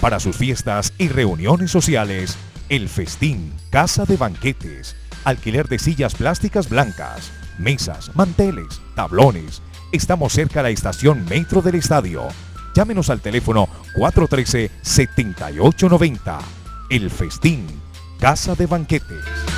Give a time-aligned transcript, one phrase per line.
[0.00, 2.38] Para sus fiestas y reuniones sociales,
[2.70, 9.60] El Festín, Casa de Banquetes, alquiler de sillas plásticas blancas, mesas, manteles, tablones.
[9.92, 12.28] Estamos cerca a la estación Metro del Estadio.
[12.74, 16.38] Llámenos al teléfono 413-7890.
[16.88, 17.66] El Festín,
[18.18, 19.49] Casa de Banquetes.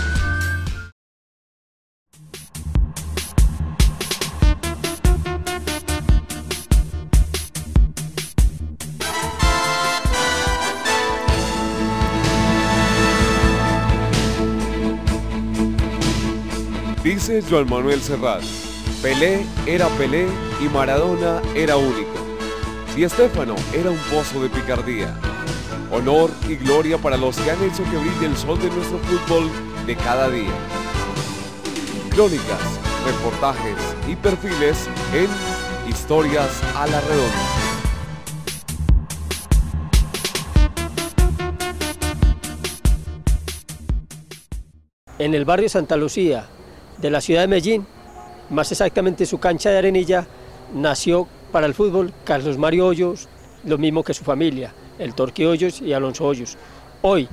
[17.33, 18.43] Dice Joan Manuel Serrat,
[19.01, 20.27] Pelé era Pelé
[20.61, 22.11] y Maradona era único.
[22.95, 25.17] Di Stéfano era un pozo de picardía.
[25.91, 29.51] Honor y gloria para los que han hecho que brille el sol de nuestro fútbol
[29.87, 30.53] de cada día.
[32.11, 32.61] Crónicas,
[33.07, 37.49] reportajes y perfiles en Historias a la Redonda.
[45.19, 46.47] En el barrio Santa Lucía,
[47.03, 47.87] de la ciudad de Medellín,
[48.49, 50.25] más exactamente su cancha de arenilla,
[50.73, 53.29] nació para el fútbol Carlos Mario Hoyos,
[53.65, 56.57] lo mismo que su familia, el Torque Hoyos y Alonso Hoyos.
[57.03, 57.29] Hoy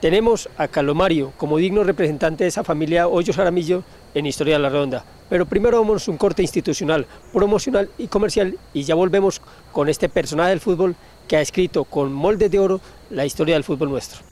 [0.00, 4.60] tenemos a Carlos Mario como digno representante de esa familia Hoyos Aramillo en Historia de
[4.60, 5.04] la Ronda.
[5.28, 10.50] Pero primero vamos un corte institucional, promocional y comercial y ya volvemos con este personaje
[10.50, 10.96] del fútbol
[11.28, 14.22] que ha escrito con moldes de oro la historia del fútbol nuestro.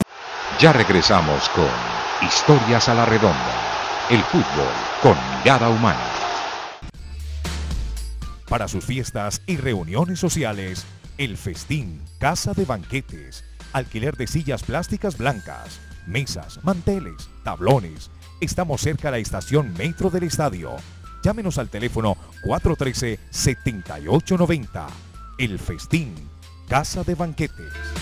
[0.59, 1.67] Ya regresamos con
[2.27, 3.78] Historias a la Redonda
[4.09, 4.67] el fútbol
[5.03, 6.03] con mirada humana.
[8.47, 10.87] Para sus fiestas y reuniones sociales,
[11.19, 18.09] El Festín, Casa de Banquetes, alquiler de sillas plásticas blancas, mesas, manteles, tablones.
[18.41, 20.75] Estamos cerca a la estación Metro del Estadio.
[21.21, 24.87] Llámenos al teléfono 413-7890.
[25.37, 26.15] El Festín,
[26.67, 27.98] Casa de Banquetes.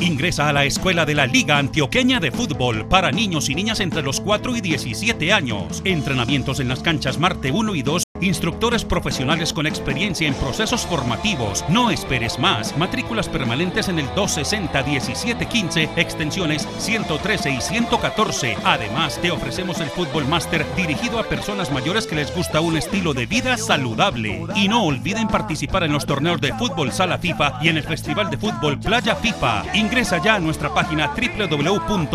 [0.00, 4.02] Ingresa a la escuela de la Liga Antioqueña de Fútbol para niños y niñas entre
[4.02, 5.82] los 4 y 17 años.
[5.84, 11.64] Entrenamientos en las canchas Marte 1 y 2 Instructores profesionales con experiencia en procesos formativos.
[11.68, 12.78] No esperes más.
[12.78, 18.56] Matrículas permanentes en el 260-1715, extensiones 113 y 114.
[18.62, 23.12] Además, te ofrecemos el Fútbol Master dirigido a personas mayores que les gusta un estilo
[23.12, 24.44] de vida saludable.
[24.54, 28.30] Y no olviden participar en los torneos de fútbol Sala FIFA y en el Festival
[28.30, 29.64] de Fútbol Playa FIFA.
[29.74, 32.12] Ingresa ya a nuestra página www.laf.com.co.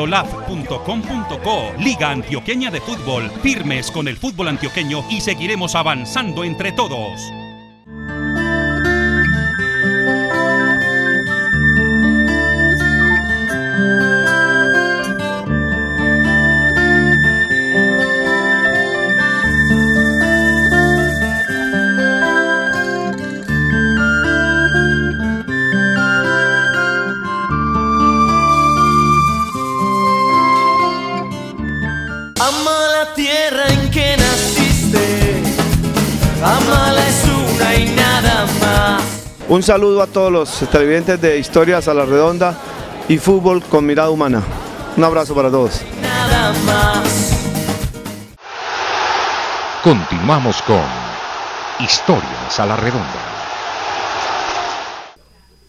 [1.79, 3.29] Liga Antioqueña de Fútbol.
[3.43, 7.46] Firmes con el fútbol antioqueño y seguiremos avanzando avanzando entre todos.
[39.49, 42.57] Un saludo a todos los televidentes de Historias a la Redonda
[43.07, 44.43] y Fútbol con Mirada Humana.
[44.97, 45.79] Un abrazo para todos.
[49.81, 50.81] Continuamos con
[51.79, 53.07] Historias a la Redonda.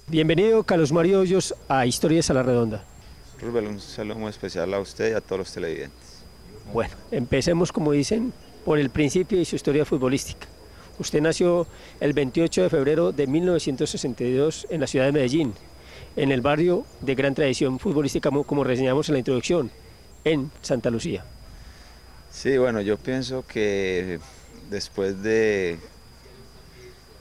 [0.08, 2.82] Bienvenido Carlos Mario Hoyos a Historias a la Redonda.
[3.40, 6.24] Rubén, un saludo muy especial a usted y a todos los televidentes.
[6.72, 8.32] Bueno, empecemos como dicen
[8.64, 10.48] por el principio y su historia futbolística.
[10.98, 11.66] Usted nació
[12.00, 15.54] el 28 de febrero de 1962 en la ciudad de Medellín,
[16.16, 19.70] en el barrio de gran tradición futbolística, como reseñamos en la introducción,
[20.24, 21.24] en Santa Lucía.
[22.32, 24.18] Sí, bueno, yo pienso que
[24.70, 25.78] después de,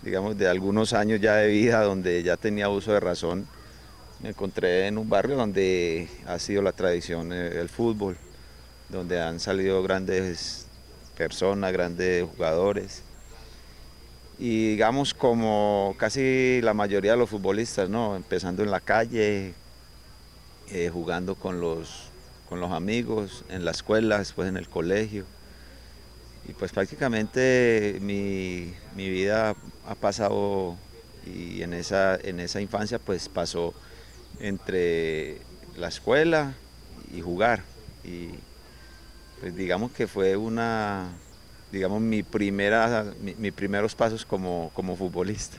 [0.01, 3.47] digamos, de algunos años ya de vida, donde ya tenía uso de razón,
[4.21, 8.17] me encontré en un barrio donde ha sido la tradición eh, el fútbol,
[8.89, 10.65] donde han salido grandes
[11.15, 13.03] personas, grandes jugadores,
[14.39, 18.15] y digamos como casi la mayoría de los futbolistas, ¿no?
[18.15, 19.53] empezando en la calle,
[20.69, 22.09] eh, jugando con los,
[22.47, 25.25] con los amigos, en la escuela, después en el colegio.
[26.47, 30.77] Y pues prácticamente mi, vida ha pasado
[31.25, 33.73] y en esa, en esa infancia pues pasó
[34.39, 35.41] entre
[35.77, 36.53] la escuela
[37.13, 37.63] y jugar.
[38.03, 38.29] Y
[39.41, 41.09] pues digamos que fue una,
[41.71, 45.57] digamos, mi primera, mis primeros pasos como, como futbolista.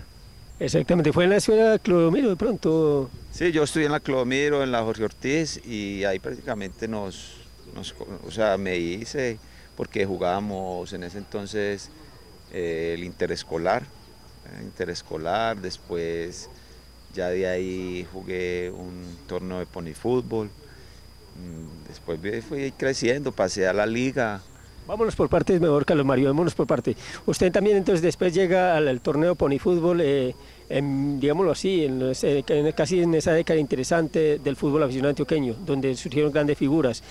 [0.60, 3.10] Exactamente, fue en la escuela de Clodomiro de pronto.
[3.31, 7.34] Sí, yo estudié en la Clodomiro, en la Jorge Ortiz, y ahí prácticamente nos,
[8.26, 9.38] o sea, me hice,
[9.76, 11.90] porque jugábamos en ese entonces
[12.52, 16.49] eh, el interescolar, eh, interescolar, después
[17.14, 20.50] Ya de ahí jugué un torneo de pony fútbol.
[21.37, 24.43] Mm, después fui creciendo, pasé a la liga.
[24.88, 26.96] Vámonos por partes mejor, Carlos Mario, vámonos por parte.
[27.26, 30.35] Usted también entonces después llega al, torneo pony fútbol, eh,
[30.70, 31.87] digámoslo así,
[32.75, 37.02] casi en esa década interesante del fútbol aficionado antioqueño, donde surgieron grandes figuras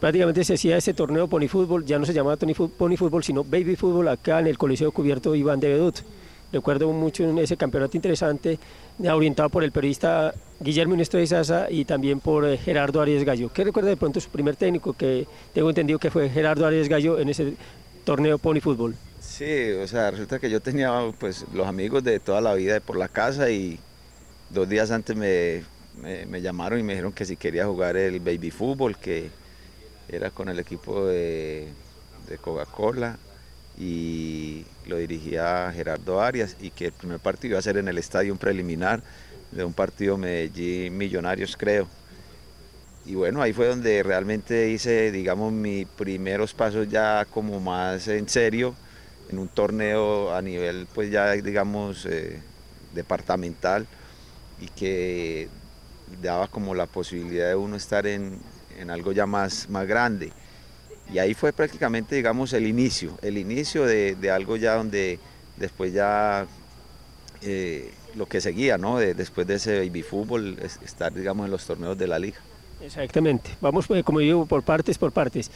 [0.00, 3.76] prácticamente se hacía ese torneo pony fútbol, ya no se llamaba pony fútbol, sino baby
[3.76, 5.98] fútbol acá en el Coliseo Cubierto Iván de Bedut.
[6.52, 8.58] Recuerdo mucho ese campeonato interesante,
[8.98, 13.50] orientado por el periodista Guillermo Inés Sasa y también por eh, Gerardo Arias Gallo.
[13.52, 17.18] ¿Qué recuerda de pronto su primer técnico, que tengo entendido que fue Gerardo Arias Gallo
[17.18, 17.54] en ese
[18.04, 18.94] torneo pony fútbol?
[19.20, 22.96] Sí, o sea, resulta que yo tenía pues los amigos de toda la vida por
[22.96, 23.78] la casa y
[24.50, 25.62] dos días antes me,
[26.26, 29.30] me llamaron y me dijeron que si quería jugar el baby fútbol, que
[30.08, 31.68] era con el equipo de,
[32.40, 33.18] Coca-Cola
[33.78, 37.98] y lo dirigía Gerardo Arias y que el primer partido iba a ser en el
[37.98, 39.02] estadio un preliminar
[39.52, 41.86] de un partido Medellín Millonarios creo.
[43.04, 48.28] Y bueno, ahí fue donde realmente hice, digamos, mis primeros pasos ya como más en
[48.28, 48.74] serio,
[49.28, 52.40] en un torneo a nivel, pues ya, digamos, eh,
[52.94, 53.86] departamental
[54.60, 55.48] y que
[56.20, 58.38] daba como la posibilidad de uno estar en,
[58.78, 60.32] en algo ya más, más grande.
[61.12, 65.18] Y ahí fue prácticamente, digamos, el inicio, el inicio de, algo ya donde
[65.56, 66.46] después ya
[67.42, 68.98] eh, lo que seguía, ¿no?
[68.98, 72.38] después de ese baby fútbol, estar, digamos, en los torneos de la liga.
[72.80, 75.50] Exactamente, vamos, pues, como digo, por partes, por partes.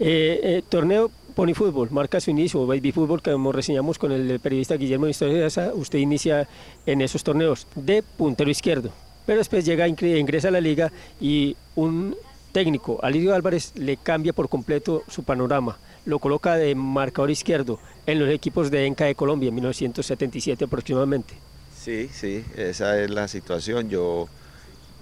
[0.00, 4.40] Eh, eh, torneo Pony Fútbol marca su inicio, Baby Fútbol, que como reseñamos con el
[4.40, 6.48] periodista Guillermo Historia, usted inicia
[6.86, 8.90] en esos torneos de puntero izquierdo,
[9.26, 12.16] pero después llega, ingresa a la liga y un
[12.52, 15.78] técnico, Alirio Álvarez, le cambia por completo su panorama.
[16.04, 21.34] Lo coloca de marcador izquierdo en los equipos de Enca de Colombia en 1977 aproximadamente.
[21.82, 23.90] Sí, sí, esa es la situación.
[23.90, 24.28] Yo,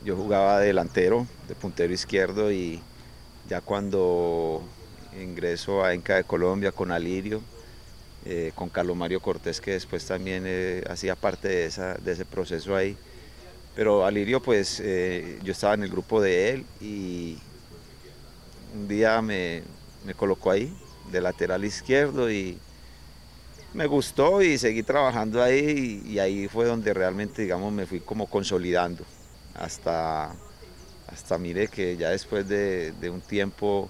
[0.02, 2.80] yo jugaba delantero, de puntero izquierdo y
[3.50, 4.62] ya cuando
[5.20, 7.42] ingreso a Enca de Colombia con Alirio,
[8.24, 12.24] eh, con Carlos Mario Cortés, que después también eh, hacía parte de, esa, de ese
[12.24, 12.96] proceso ahí,
[13.76, 17.36] pero Alirio, pues eh, yo estaba en el grupo de él y
[18.74, 19.64] un día me,
[20.16, 20.74] colocó ahí,
[21.12, 22.58] de lateral izquierdo y
[23.74, 28.26] me gustó y seguí trabajando ahí y, ahí fue donde realmente, digamos, me fui como
[28.26, 29.04] consolidando.
[29.54, 30.34] Hasta,
[31.08, 33.88] hasta mire que ya después de, un tiempo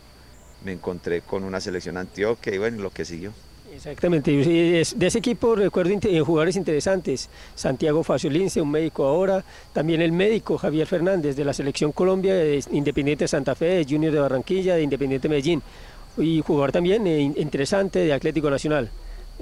[0.65, 3.33] me encontré con una selección Antioquia y bueno, lo que siguió.
[3.73, 10.13] Exactamente, de ese equipo recuerdo eh, jugadores interesantes, Santiago Faciolince, un médico ahora, también el
[10.13, 14.75] médico Javier Fernández de la Selección Colombia, de Independiente Santa Fe, de Junior de Barranquilla,
[14.75, 15.63] de Independiente Medellín,
[16.19, 18.91] y jugador también eh, interesante de Atlético Nacional.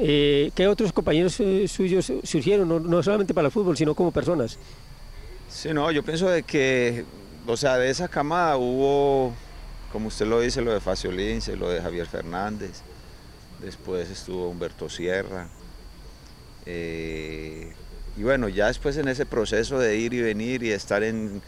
[0.01, 4.59] Eh, ¿Qué otros compañeros suyos surgieron, no, solamente para el fútbol, sino como personas?
[5.49, 7.05] Sí, no, yo pienso de que,
[7.47, 9.35] o sea, de esa camada hubo,
[9.93, 12.83] como usted lo dice, lo de Faciolince, lo de Javier Fernández,
[13.61, 15.49] después estuvo Humberto Sierra.
[16.65, 17.73] Eh,
[18.17, 21.43] y bueno, ya después en ese proceso de ir y venir y estar en,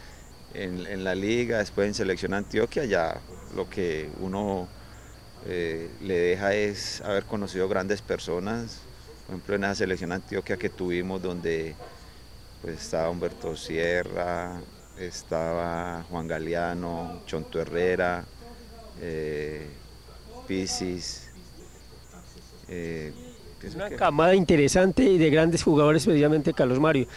[0.53, 3.21] la liga, después en Selección Antioquia, ya
[3.55, 4.67] lo que uno
[5.47, 8.81] eh, le deja es haber conocido grandes personas.
[9.25, 11.75] Por ejemplo, en esa Selección Antioquia que tuvimos donde
[12.61, 14.59] pues, estaba Humberto Sierra,
[14.97, 18.25] estaba Juan Galeano, Chonto Herrera,
[19.01, 19.67] eh,
[20.47, 21.29] Pisis,
[22.67, 23.13] eh,
[23.75, 27.07] una camada interesante y de grandes jugadores, precisamente Carlos Mario.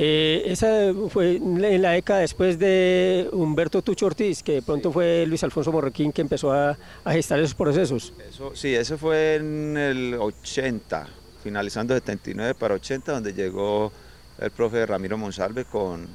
[0.00, 5.42] Eh, esa fue en la década después de Humberto Tucho Ortiz, que pronto fue Luis
[5.42, 8.12] Alfonso Morrequín que empezó a, gestar esos procesos.
[8.54, 11.08] sí, eso fue en el 80,
[11.42, 13.90] finalizando 79 para 80, donde llegó
[14.38, 16.06] el profe Ramiro Monsalve con,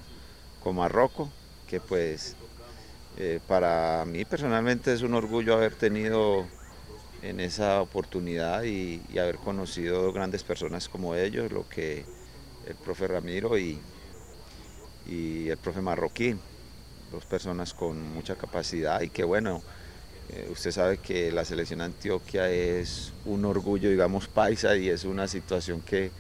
[0.62, 1.30] con Marroco,
[1.68, 2.38] que pues
[3.18, 6.46] eh, para mí personalmente es un orgullo haber tenido
[7.22, 12.06] en esa oportunidad y, haber conocido grandes personas como ellos, lo que
[12.68, 13.80] el profe Ramiro y,
[15.08, 16.40] y el profe Marroquín,
[17.12, 19.62] dos personas con mucha capacidad y que bueno,
[20.30, 25.28] eh, usted sabe que la selección Antioquia es un orgullo, digamos, paisa y es una
[25.28, 26.12] situación que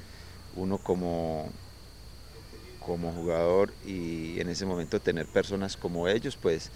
[0.55, 1.49] uno como,
[2.85, 6.69] como jugador y en ese momento tener personas como ellos, pues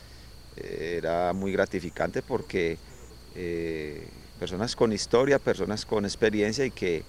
[0.56, 2.78] eh, era muy gratificante porque
[3.36, 4.08] eh,
[4.40, 7.04] personas con historia, personas con experiencia y que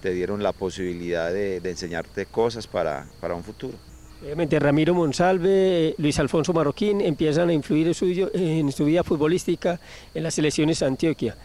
[0.00, 3.74] te dieron la posibilidad de, enseñarte cosas para, un futuro.
[4.22, 9.80] Obviamente Ramiro Monsalve, Luis Alfonso Marroquín empiezan a influir en su, vida futbolística
[10.14, 11.36] en las selecciones de Antioquia.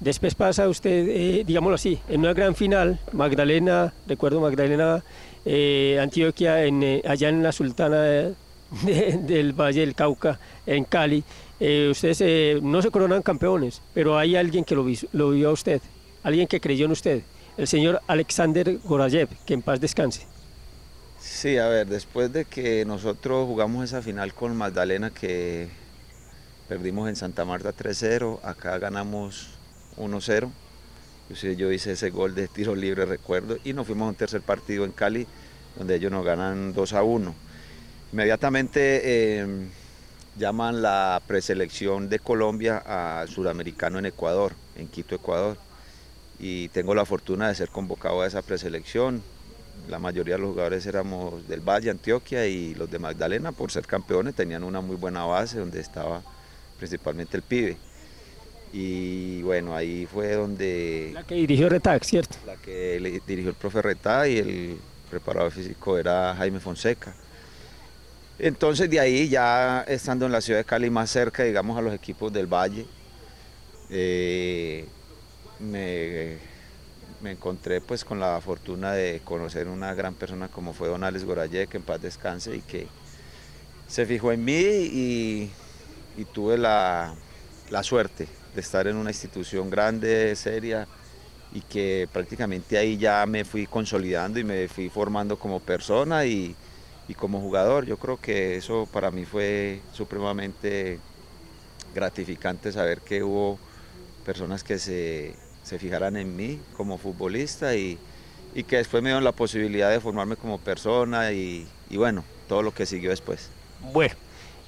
[0.00, 5.02] Después pasa usted, eh, digámoslo así, en una gran final, Magdalena, recuerdo Magdalena
[5.44, 8.02] eh, Antioquia, eh, allá en la Sultana
[8.82, 11.24] del Valle del Cauca, en Cali.
[11.58, 15.80] Eh, ustedes no se coronan campeones, pero hay alguien que lo, lo vio a usted,
[16.22, 17.22] alguien que creyó en usted,
[17.56, 20.26] el señor Alexander Gorayev, que en paz descanse.
[21.20, 25.68] Sí, a ver, después de que nosotros jugamos esa final con Magdalena que
[26.68, 29.50] perdimos en Santa Marta 3-0, acá ganamos
[29.98, 30.50] 1-0.
[31.56, 34.84] Yo hice ese gol de tiro libre, recuerdo, y nos fuimos a un tercer partido
[34.84, 35.26] en Cali,
[35.78, 37.32] donde ellos nos ganan 2-1.
[38.12, 39.68] Inmediatamente em,
[40.36, 45.56] llaman la preselección de Colombia al suramericano en Ecuador, en Quito, Ecuador.
[46.42, 49.22] Y tengo la fortuna de ser convocado a esa preselección
[49.88, 53.86] la mayoría de los jugadores éramos del Valle, Antioquia y los de Magdalena, por ser
[53.86, 56.22] campeones, tenían una muy buena base donde estaba
[56.78, 57.76] principalmente el pibe.
[58.72, 61.10] Y bueno, ahí fue donde...
[61.12, 62.36] La que dirigió Retag, ¿cierto?
[62.46, 64.78] La que dirigió el profe Retag y el
[65.10, 67.14] preparador físico era Jaime Fonseca.
[68.38, 71.92] Entonces de ahí ya estando en la ciudad de Cali más cerca, digamos, a los
[71.92, 72.86] equipos del Valle,
[73.90, 74.86] eh,
[75.62, 76.52] me
[77.22, 81.24] me encontré pues con la fortuna de conocer una gran persona como fue Don Alex
[81.24, 82.88] Goraye, que en paz descanse y que
[83.86, 85.50] se fijó en mí y,
[86.32, 87.14] tuve la,
[87.82, 90.86] suerte de estar en una institución grande, seria
[91.52, 96.56] y que prácticamente ahí ya me fui consolidando y me fui formando como persona y,
[97.08, 97.84] y como jugador.
[97.84, 100.98] Yo creo que eso para mí fue supremamente
[101.94, 103.58] gratificante saber que hubo
[104.24, 107.98] personas que se se fijaran en mí como futbolista y,
[108.68, 112.86] que después me dieron la posibilidad de formarme como persona y, bueno, todo lo que
[112.86, 113.48] siguió después.
[113.92, 114.14] Bueno.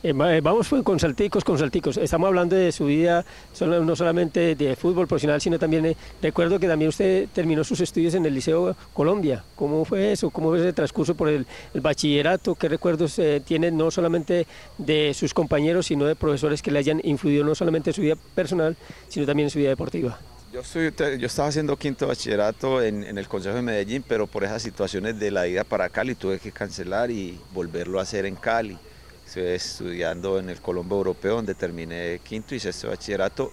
[0.02, 1.96] Eh, eh, vamos con salticos, con salticos.
[1.96, 3.24] Estamos hablando de su vida,
[3.58, 8.26] no solamente de fútbol profesional, sino también, recuerdo que también usted terminó sus estudios en
[8.26, 9.42] el Liceo Colombia.
[9.56, 10.28] ¿Cómo fue eso?
[10.28, 12.54] ¿Cómo fue ese transcurso por el, bachillerato?
[12.54, 14.46] ¿Qué recuerdos eh, tiene no solamente
[14.76, 18.16] de sus compañeros, sino de profesores que le hayan influido no solamente en su vida
[18.34, 18.76] personal,
[19.08, 20.18] sino también en su vida deportiva?
[20.54, 25.18] Yo, yo estaba haciendo quinto bachillerato en, el Consejo de Medellín, pero por esas situaciones
[25.18, 28.78] de la ida para Cali tuve que cancelar y volverlo a hacer en Cali.
[29.26, 33.50] Estoy estudiando en el Colombo Europeo, donde terminé quinto y sexto bachillerato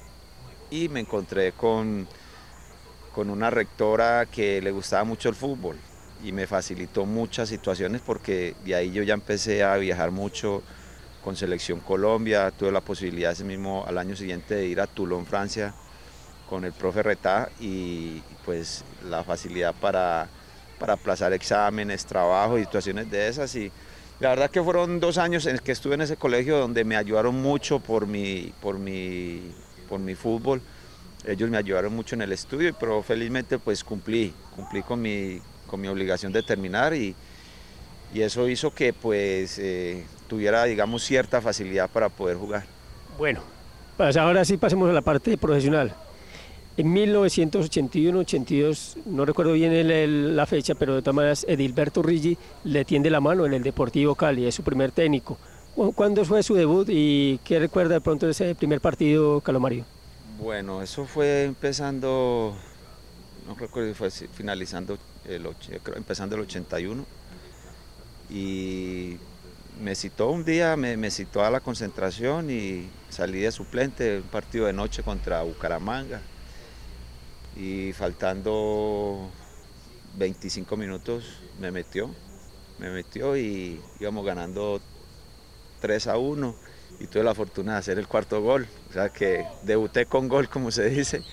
[0.70, 2.08] y me encontré con,
[3.15, 5.77] con una rectora que le gustaba mucho el fútbol
[6.24, 10.62] y me facilitó muchas situaciones porque de ahí yo ya empecé a viajar mucho
[11.24, 15.25] con Selección Colombia, tuve la posibilidad ese mismo al año siguiente de ir a Toulon,
[15.25, 15.74] Francia,
[16.51, 20.27] con el profe Retá y pues la facilidad para,
[20.77, 23.55] para aplazar exámenes, trabajo y situaciones de esas.
[23.55, 23.72] Y
[24.20, 27.41] la verdad que fueron dos años en que estuve en ese colegio donde me ayudaron
[27.41, 29.55] mucho por mi, por mi,
[29.88, 30.62] por mi fútbol.
[31.25, 35.79] Ellos me ayudaron mucho en el estudio, pero felizmente pues cumplí, cumplí con mi, con
[35.79, 37.15] mi obligación de terminar y,
[38.13, 42.65] y eso hizo que pues eh, tuviera digamos cierta facilidad para poder jugar.
[43.17, 43.39] Bueno,
[43.96, 45.96] pues ahora sí pasemos a la parte profesional.
[46.77, 53.09] En 1981-82, no recuerdo bien la fecha, pero de todas maneras Edilberto Rigi le tiende
[53.09, 55.37] la mano en el Deportivo Cali, es su primer técnico.
[55.95, 59.83] ¿Cuándo fue su debut y qué recuerda de pronto ese primer partido, Calomario?
[60.39, 62.55] Bueno, eso fue empezando,
[63.45, 65.45] no recuerdo, fue finalizando, el,
[65.95, 67.05] empezando el 81
[68.29, 69.17] y
[69.81, 74.23] me citó un día, me, me citó a la concentración y salí de suplente, un
[74.23, 76.21] partido de noche contra Bucaramanga
[77.55, 79.29] y faltando
[80.17, 82.10] 25 minutos me metió,
[82.79, 84.81] me metió y íbamos ganando
[85.79, 86.55] 3 a 1
[87.00, 90.50] y tuve la fortuna de hacer el cuarto gol, o sea que debuté con gol
[90.50, 91.24] como se dice.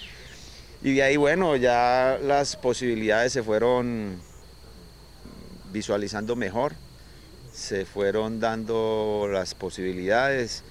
[0.82, 4.20] Y de ahí bueno, ya las posibilidades se fueron
[5.72, 6.74] visualizando mejor,
[7.52, 10.62] se fueron dando las posibilidades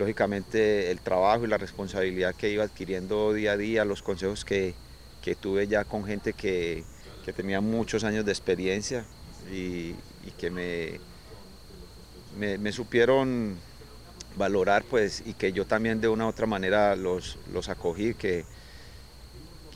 [0.00, 4.74] lógicamente el trabajo y la responsabilidad que iba adquiriendo día a día, los consejos que,
[5.40, 6.84] tuve ya con gente que,
[7.36, 9.04] tenía muchos años de experiencia
[9.52, 9.94] y,
[10.36, 10.98] que me,
[12.58, 13.56] me, supieron
[14.36, 18.44] valorar pues y que yo también de una u otra manera los, los acogí que,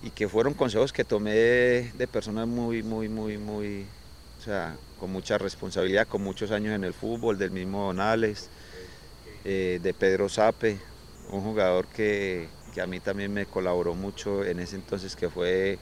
[0.03, 3.87] y que fueron consejos que tomé de personas muy, muy, muy, muy,
[4.41, 8.51] o sea, con mucha responsabilidad, con muchos años en el fútbol, del mismo Donales,
[9.45, 10.79] eh, de Pedro Sape,
[11.31, 12.49] un jugador que,
[12.81, 15.79] a mí también me colaboró mucho en ese entonces, que fue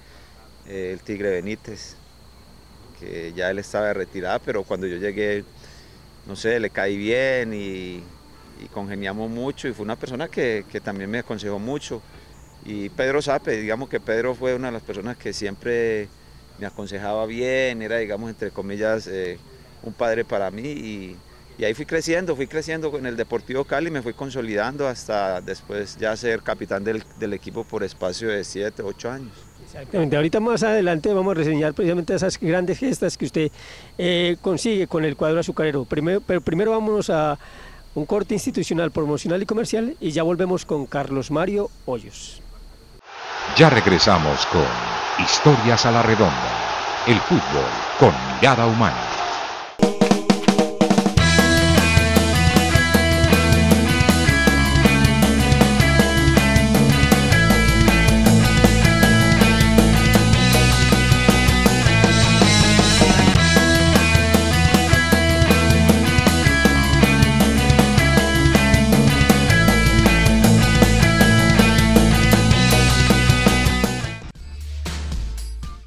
[0.66, 1.96] eh, el Tigre Benítez,
[2.98, 5.44] que ya él estaba de retirada, pero cuando yo llegué,
[6.26, 8.02] no sé, le caí bien y,
[8.72, 12.00] congeniamos mucho y fue una persona que, también me aconsejó mucho.
[12.64, 16.08] Y Pedro Sape, digamos que Pedro fue una de las personas que siempre
[16.58, 19.38] me aconsejaba bien, era, digamos, entre comillas, eh,
[19.82, 21.16] un padre para mí y,
[21.58, 25.96] y, ahí fui creciendo, fui creciendo en el Deportivo Cali, me fui consolidando hasta después
[25.98, 29.32] ya ser capitán del, del equipo por espacio de 7, 8 años.
[29.64, 33.50] Exactamente, ahorita más adelante vamos a reseñar precisamente esas grandes gestas que usted
[33.96, 35.84] eh, consigue con el cuadro azucarero.
[35.86, 37.38] Primero, pero primero vámonos a
[37.94, 42.42] un corte institucional, promocional y comercial y ya volvemos con Carlos Mario Hoyos.
[43.56, 44.64] Ya regresamos con
[45.18, 47.64] Historias a la Redonda, el fútbol
[47.98, 49.11] con mirada humana.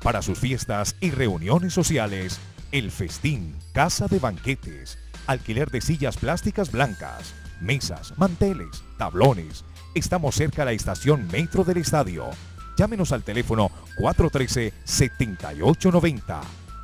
[0.06, 2.40] Para sus fiestas y reuniones sociales,
[2.72, 9.66] el Festín, Casa de Banquetes, alquiler de sillas plásticas blancas, mesas, manteles, tablones.
[9.96, 12.30] Estamos cerca de la estación Metro del Estadio.
[12.78, 16.42] Llámenos al teléfono 413-7890.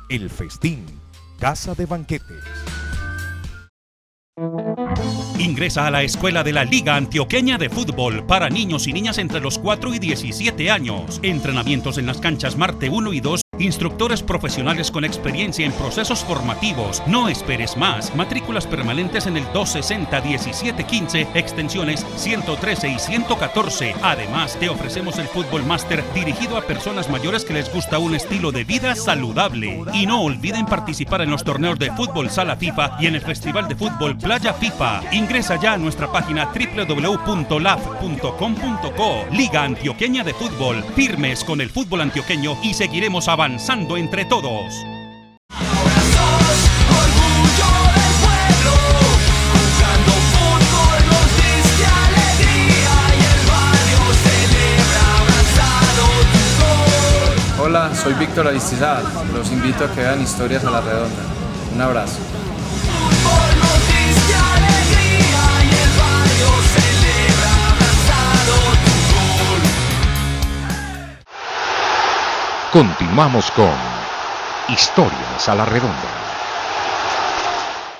[0.08, 0.84] El Festín,
[1.38, 2.42] Casa de Banquetes.
[5.38, 9.40] Ingresa a la escuela de la Liga Antioqueña de Fútbol para niños y niñas entre
[9.40, 11.20] los 4 y 17 años.
[11.22, 17.02] Entrenamientos en las canchas Marte 1 y 2 Instructores profesionales con experiencia en procesos formativos.
[17.06, 18.16] No esperes más.
[18.16, 23.94] Matrículas permanentes en el 260-1715, extensiones 113 y 114.
[24.00, 28.52] Además, te ofrecemos el Fútbol Master dirigido a personas mayores que les gusta un estilo
[28.52, 29.82] de vida saludable.
[29.92, 33.68] Y no olviden participar en los torneos de fútbol Sala FIFA y en el Festival
[33.68, 35.02] de Fútbol Playa FIFA.
[35.12, 37.56] Ingresa ya a nuestra página www.laf.com.co.
[39.30, 40.82] Liga Antioqueña de Fútbol.
[40.96, 44.72] Firmes con el fútbol antioqueño y seguiremos avanzando avanzando entre todos.
[57.58, 59.02] Hola, soy Víctor Aristizal.
[59.34, 61.22] Los invito a que vean historias a la redonda.
[61.74, 62.41] Un abrazo.
[72.72, 73.68] Continuamos con
[74.66, 76.08] Historias a la Redonda.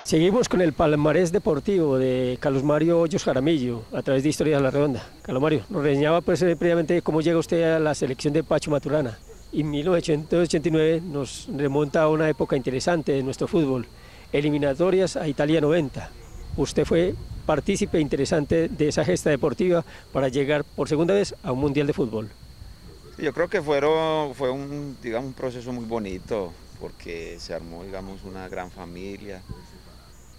[0.02, 4.62] Seguimos con el palmarés deportivo de Carlos Mario Hoyos Jaramillo a través de Historias a
[4.62, 5.06] la Redonda.
[5.20, 8.70] Carlos Mario, nos reseñaba pues eh, previamente cómo llega usted a la selección de Pacho
[8.70, 9.18] Maturana.
[9.52, 13.86] Y 1989 nos remonta a una época interesante de nuestro fútbol,
[14.32, 16.10] eliminatorias a Italia 90.
[16.56, 21.60] Usted fue partícipe interesante de esa gesta deportiva para llegar por segunda vez a un
[21.60, 22.30] Mundial de Fútbol.
[23.22, 28.48] Yo creo que fue un, digamos, un proceso muy bonito porque se armó digamos, una
[28.48, 29.40] gran familia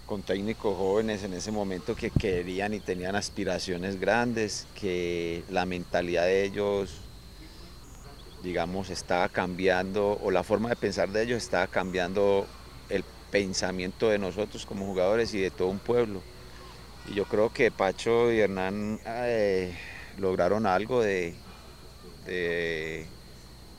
[0.04, 6.24] con técnicos jóvenes en ese momento que querían y tenían aspiraciones grandes, que la mentalidad
[6.24, 7.00] de ellos
[8.42, 12.46] digamos, estaba cambiando, o la forma de pensar de ellos estaba cambiando
[12.90, 16.20] el pensamiento de nosotros como jugadores y de todo un pueblo.
[17.08, 19.74] Y yo creo que Pacho y Hernán eh,
[20.18, 21.34] lograron algo de,
[22.26, 23.06] de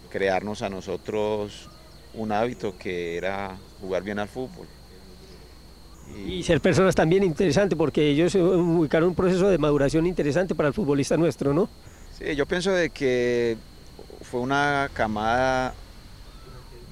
[0.10, 1.70] crearnos a nosotros
[2.14, 4.68] un hábito que era jugar bien al fútbol.
[6.16, 10.74] Y, ser personas también interesantes, porque ellos ubicaron un proceso de maduración interesante para el
[10.74, 11.68] futbolista nuestro, ¿no?
[12.18, 13.58] Sí, yo pienso de que
[14.22, 15.74] fue una camada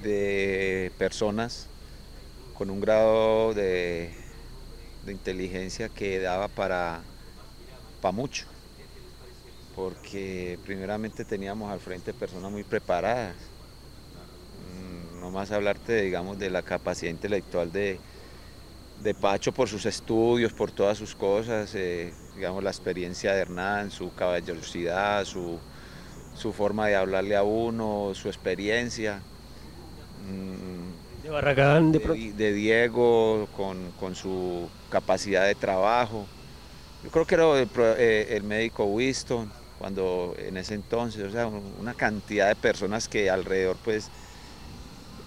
[0.02, 1.70] de personas
[2.56, 4.14] con un grado de,
[5.06, 7.02] de inteligencia que daba para,
[8.02, 8.53] para mucho
[9.76, 13.36] porque primeramente teníamos al frente personas muy preparadas.
[14.74, 18.00] Mm, no más hablarte, digamos, de la capacidad intelectual de,
[19.02, 23.92] de Pacho por sus estudios, por todas sus cosas, eh, digamos, la experiencia de Hernán,
[23.92, 25.60] su caballerosidad, su,
[26.54, 29.22] forma de hablarle a uno, su experiencia.
[30.28, 36.26] Mm, de Barragán, de, de, Diego, con, con, su capacidad de trabajo.
[37.04, 39.50] Yo creo que era el, eh, el médico Winston,
[39.84, 44.10] cuando en ese entonces, o sea, una cantidad de personas que alrededor, pues,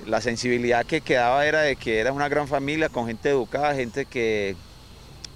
[0.06, 4.06] la sensibilidad que quedaba era de que era una gran familia con gente educada, gente
[4.06, 4.56] que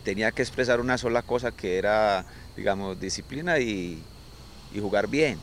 [0.05, 2.25] tenía que expresar una sola cosa que era,
[2.57, 4.03] digamos, disciplina y,
[4.81, 5.39] jugar bien.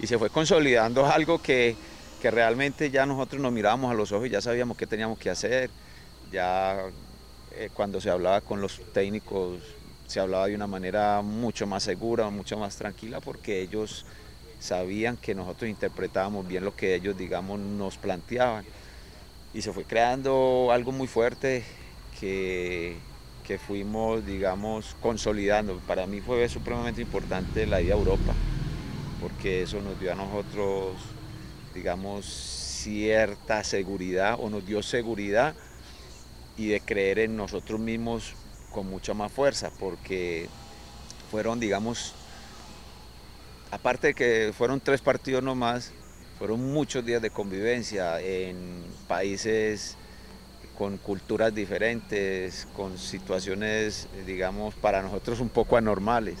[0.00, 1.76] Y se fue consolidando algo que,
[2.20, 5.70] realmente ya nosotros nos mirábamos a los ojos y ya sabíamos qué teníamos que hacer.
[6.32, 6.80] Ya
[7.52, 9.60] eh, cuando se hablaba con los técnicos
[10.10, 14.04] se hablaba de una manera mucho más segura, mucho más tranquila, porque ellos
[14.58, 18.64] sabían que nosotros interpretábamos bien lo que ellos, digamos, nos planteaban.
[19.54, 21.62] Y se fue creando algo muy fuerte
[22.18, 22.96] que,
[23.46, 25.78] que fuimos, digamos, consolidando.
[25.86, 28.34] Para mí fue supremamente importante la ida a Europa,
[29.20, 30.96] porque eso nos dio a nosotros,
[31.72, 35.54] digamos, cierta seguridad o nos dio seguridad
[36.56, 38.34] y de creer en nosotros mismos
[38.70, 40.48] con mucha más fuerza, porque
[41.30, 42.14] fueron, digamos,
[43.70, 45.92] aparte de que fueron tres partidos nomás,
[46.38, 49.96] fueron muchos días de convivencia en países
[50.78, 56.38] con culturas diferentes, con situaciones, digamos, para nosotros un poco anormales.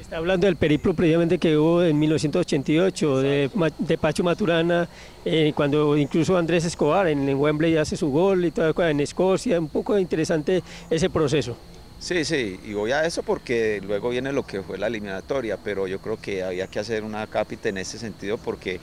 [0.00, 4.88] Está hablando del periplo previamente que hubo en 1988, de, de, Pacho Maturana,
[5.24, 9.68] eh, cuando incluso Andrés Escobar en, Wembley hace su gol y todo, en Escocia, un
[9.68, 11.56] poco interesante ese proceso.
[11.98, 15.88] Sí, sí, y voy a eso porque luego viene lo que fue la eliminatoria, pero
[15.88, 18.78] yo creo que había que hacer una cápita en ese sentido porque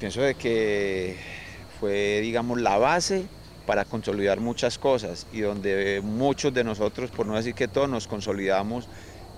[0.00, 1.16] pienso de que
[1.78, 3.26] fue, digamos, la base
[3.66, 8.06] para consolidar muchas cosas y donde muchos de nosotros, por no decir que todos, nos
[8.06, 8.88] consolidamos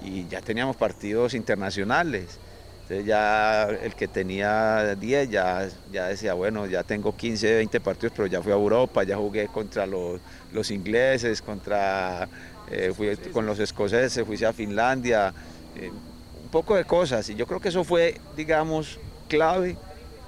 [0.06, 2.38] y ya teníamos partidos internacionales.
[2.82, 8.12] Entonces ya el que tenía 10 ya, ya decía, bueno, ya tengo 15, 20 partidos,
[8.14, 10.20] pero ya fui a Europa, ya jugué contra los,
[10.52, 12.28] los ingleses, contra
[12.70, 15.34] eh, fui con los escoceses, fui a Finlandia,
[15.74, 17.28] eh, un poco de cosas.
[17.28, 19.76] Y yo creo que eso fue, digamos, clave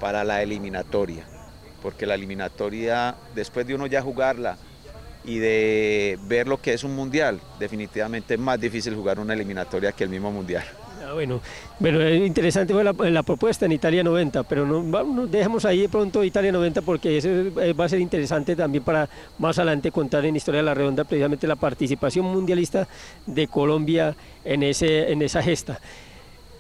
[0.01, 1.25] para la eliminatoria,
[1.81, 4.59] porque la eliminatoria, después de uno ya jugarla
[5.29, 9.93] y de ver lo que es un mundial, definitivamente es más difícil jugar una eliminatoria
[9.93, 10.65] que el mismo mundial.
[11.07, 11.43] Ah, bueno,
[11.79, 16.51] bueno, interesante fue la, propuesta en Italia 90, pero no, dejemos ahí de pronto Italia
[16.51, 20.61] 90 porque eso eh, va a ser interesante también para más adelante contar en Historia
[20.61, 22.89] de la Redonda precisamente la participación mundialista
[23.27, 25.79] de Colombia en, ese, en esa gesta.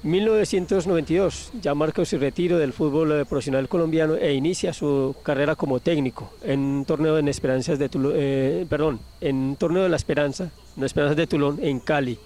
[0.03, 5.81] 1992, ya marca su retiro del fútbol eh, profesional colombiano e inicia su carrera como
[5.81, 10.51] técnico en un torneo en Esperanzas de eh, perdón, en un torneo de la Esperanza,
[10.77, 12.19] no Esperanzas de Tulón en Cali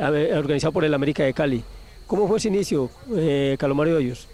[0.00, 1.62] organizado por el América de Cali.
[2.06, 4.28] ¿Cómo fue ese inicio, eh, Calomario Hoyos?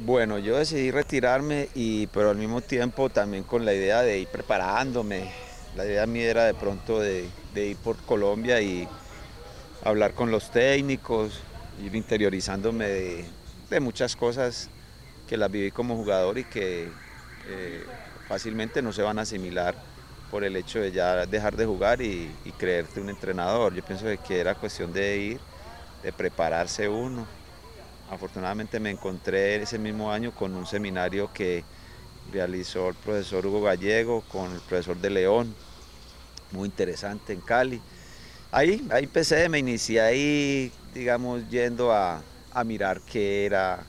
[0.00, 4.28] Bueno, yo decidí retirarme, y, pero al mismo tiempo también con la idea de ir
[4.28, 5.30] preparándome.
[5.76, 8.86] La idea mía era de pronto de, ir por Colombia y
[9.84, 11.40] hablar con los técnicos,
[11.82, 12.86] ir interiorizándome
[13.70, 14.68] de, muchas cosas
[15.28, 16.88] que las viví como jugador y que
[17.46, 17.84] eh,
[18.26, 19.74] fácilmente no se van a asimilar
[20.30, 23.74] por el hecho de ya dejar de jugar y, creerte un entrenador.
[23.74, 25.40] Yo pienso que era cuestión de ir,
[26.02, 27.26] de prepararse uno.
[28.10, 31.62] Afortunadamente me encontré ese mismo año con un seminario que
[32.32, 35.54] realizó el profesor Hugo Gallego con el profesor de León,
[36.52, 37.80] muy interesante en Cali.
[38.50, 43.84] Ahí, ahí empecé, me inicié ahí, digamos, yendo a, a mirar qué era,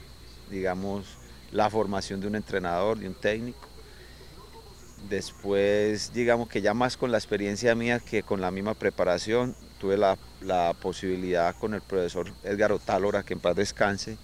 [0.50, 1.18] digamos,
[1.52, 3.70] la formación de un entrenador, de un técnico
[5.08, 9.98] Después, digamos que ya más con la experiencia mía que con la misma preparación, tuve
[9.98, 10.18] la,
[10.82, 14.18] posibilidad con el profesor Edgar Otálora, que en paz descanse,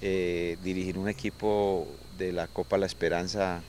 [0.00, 3.60] eh, dirigir un equipo de la Copa La Esperanza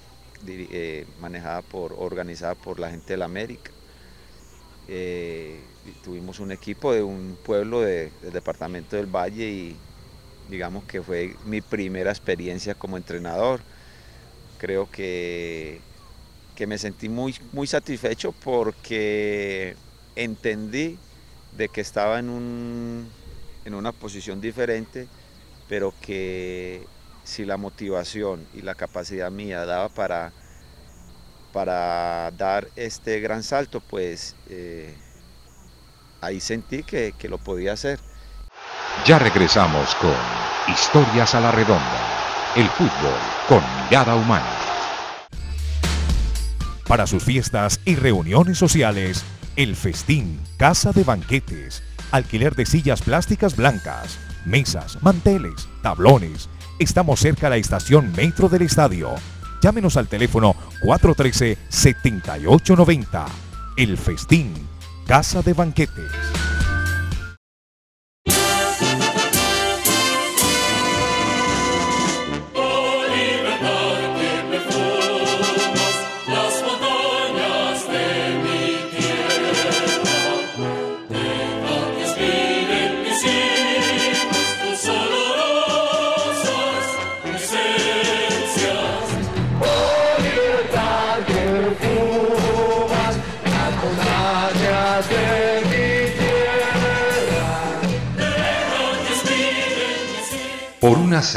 [0.47, 3.71] eh, manejada por, organizada por la gente de la América.
[4.93, 5.57] Eh,
[6.03, 9.75] tuvimos un equipo de un pueblo del departamento del Valle y
[10.49, 13.61] digamos que fue mi primera experiencia como entrenador.
[14.59, 15.79] Creo que
[16.55, 19.75] que me sentí muy, muy satisfecho porque
[20.15, 20.97] entendí
[21.57, 23.07] de que estaba en, un,
[23.65, 25.07] en una posición diferente,
[25.67, 26.85] pero que
[27.23, 30.33] si la motivación y la capacidad mía daba para,
[31.51, 34.95] para dar este gran salto, pues eh,
[36.21, 37.99] ahí sentí que, que lo podía hacer.
[39.05, 40.13] Ya regresamos con
[40.67, 43.15] Historias a la Redonda, el fútbol
[43.47, 44.61] con mirada humana
[46.91, 49.23] para sus fiestas y reuniones sociales,
[49.55, 56.49] El Festín, Casa de Banquetes, alquiler de sillas plásticas blancas, mesas, manteles, tablones.
[56.79, 59.15] Estamos cerca de la estación Metro del Estadio.
[59.61, 63.25] Llámenos al teléfono 413-7890.
[63.77, 64.53] El Festín,
[65.05, 66.40] Casa de Banquetes.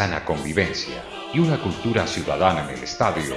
[0.05, 3.37] Sana convivencia y una cultura ciudadana en el estadio,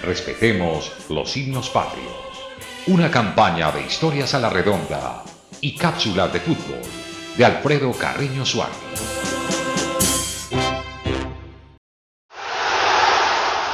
[0.00, 2.14] respetemos los himnos patrios.
[2.86, 5.24] Una campaña de historias a la redonda
[5.60, 6.82] y cápsulas de fútbol
[7.36, 8.76] de Alfredo Carreño Suárez.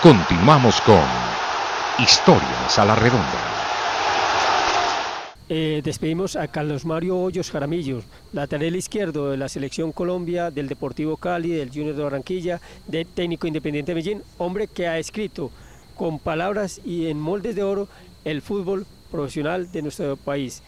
[0.03, 1.05] Continuamos con
[1.99, 3.50] Historias a la redonda.
[5.53, 11.17] Eh, despedimos a Carlos Mario Hoyos Jaramillo, lateral izquierdo de la Selección Colombia, del Deportivo
[11.17, 15.51] Cali, del Junior de Barranquilla, de técnico independiente de Medellín, hombre que ha escrito
[15.97, 17.89] con palabras y en moldes de oro
[18.25, 20.63] el fútbol profesional de nuestro país.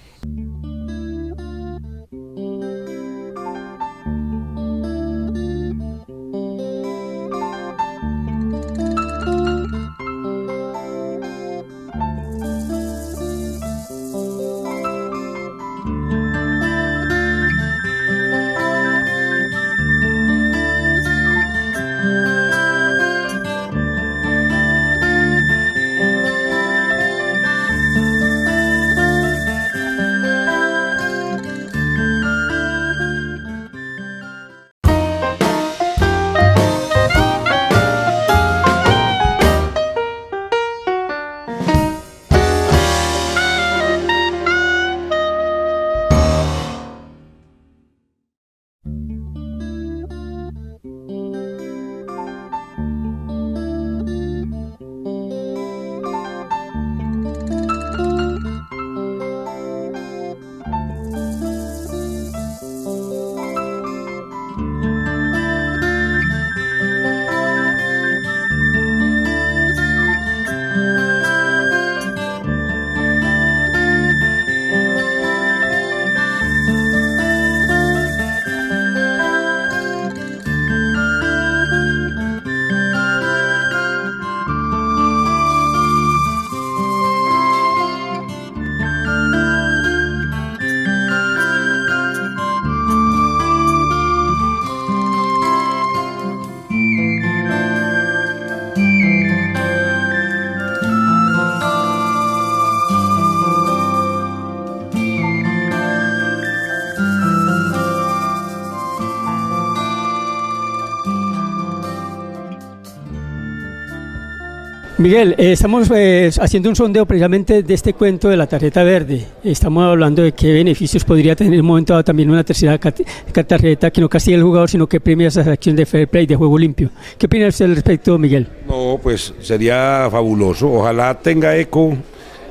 [115.02, 119.26] Miguel, eh, estamos pues, haciendo un sondeo precisamente de este cuento de la tarjeta verde.
[119.42, 123.90] Estamos hablando de qué beneficios podría tener en un momento dado también una tercera tarjeta
[123.90, 126.56] que no castiga al jugador, sino que premia esa acción de fair play, de juego
[126.56, 126.88] limpio.
[127.18, 128.46] ¿Qué opina usted al respecto, Miguel?
[128.68, 130.72] No, pues sería fabuloso.
[130.72, 131.96] Ojalá tenga eco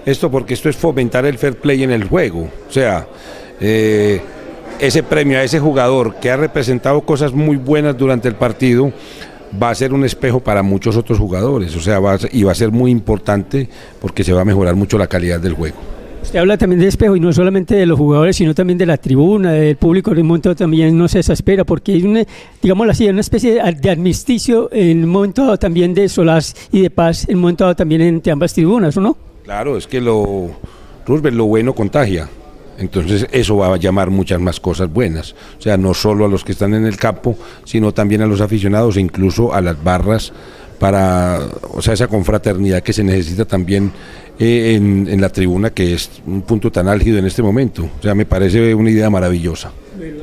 [0.05, 2.49] esto, porque esto es fomentar el fair play en el juego.
[2.67, 3.07] O sea,
[3.61, 4.19] eh,
[4.77, 8.91] ese premio a ese jugador que ha representado cosas muy buenas durante el partido
[9.61, 12.55] va a ser un espejo para muchos otros jugadores, o sea, va y va a
[12.55, 15.77] ser muy importante porque se va a mejorar mucho la calidad del juego.
[16.21, 18.97] Usted habla también de espejo y no solamente de los jugadores, sino también de la
[18.97, 20.11] tribuna, del público.
[20.11, 22.23] En un momento también no se desespera porque hay una,
[22.61, 27.27] digamos así, una especie de armisticio en un momento también de solaz y de paz,
[27.27, 29.17] en un momento también entre ambas tribunas, ¿o no?
[29.43, 30.51] Claro, es que lo,
[31.07, 32.29] Roosevelt, lo bueno contagia.
[32.77, 36.43] Entonces eso va a llamar muchas más cosas buenas, o sea, no solo a los
[36.43, 40.33] que están en el campo, sino también a los aficionados e incluso a las barras
[40.79, 41.39] para,
[41.73, 43.91] o sea, esa confraternidad que se necesita también
[44.39, 47.87] eh, en, en la tribuna, que es un punto tan álgido en este momento.
[47.99, 49.71] O sea, me parece una idea maravillosa.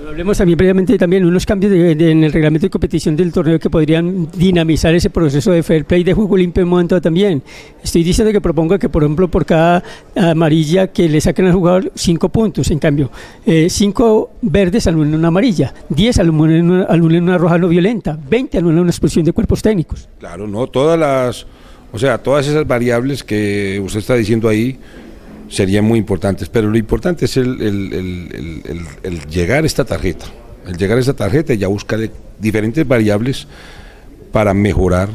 [0.09, 4.27] Hablemos también previamente también unos cambios en el reglamento de competición del torneo que podrían
[4.35, 7.43] dinamizar ese proceso de fair play de juego limpio en momento también.
[7.85, 9.85] Estoy diciendo que propongo que, por ejemplo, por cada
[10.17, 13.11] amarilla que le saquen al jugador cinco puntos, en cambio,
[13.45, 18.79] eh, cinco verdes anulen una amarilla, diez anulen una, una roja no violenta, veinte anulen
[18.79, 20.09] una expulsión de cuerpos técnicos.
[20.19, 21.47] Claro, no todas las,
[21.93, 24.79] o sea, todas esas variables que usted está diciendo ahí
[25.49, 27.57] serían muy importantes, pero lo importante es el,
[29.31, 30.27] llegar a esta tarjeta,
[30.67, 31.99] el llegar a esta tarjeta ya buscar
[32.39, 33.47] diferentes variables
[34.33, 35.09] para mejorar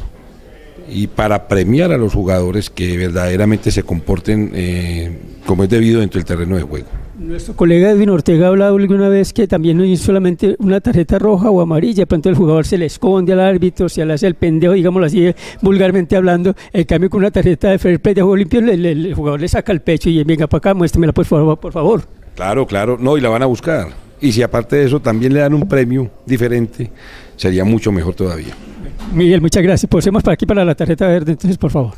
[0.90, 6.20] y para premiar a los jugadores que verdaderamente se comporten eh, como es debido dentro
[6.20, 7.03] del terreno de juego.
[7.24, 11.18] Nuestro colega Edwin Ortega ha hablado alguna vez que también no es solamente una tarjeta
[11.18, 14.28] roja o amarilla, de pronto el jugador se le esconde al árbitro, se le hace
[14.28, 16.54] el pendejo, digámoslo así, vulgarmente hablando.
[16.74, 19.72] En cambio, con una tarjeta de fair play de juego limpio, el jugador le saca
[19.72, 22.04] el pecho y venga para acá, muéstremela por favor, por favor.
[22.36, 23.88] Claro, claro, no, y la van a buscar.
[24.20, 26.92] Y si aparte de eso también le dan un premio diferente,
[27.38, 28.54] sería mucho mejor todavía.
[29.14, 29.90] Miguel, muchas gracias.
[29.90, 31.94] Posemos para aquí para la tarjeta verde, entonces, por favor.